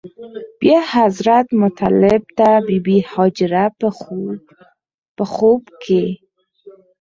بیا 0.59 0.79
حضرت 0.95 1.47
مطلب 1.63 2.21
ته 2.37 2.47
بې 2.65 2.77
بي 2.85 2.97
هاجره 3.11 3.65
په 5.15 5.23
خوب 5.33 5.63
کې. 5.83 6.05